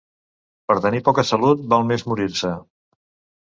[0.71, 2.53] Per tenir poca salut val més morir-se.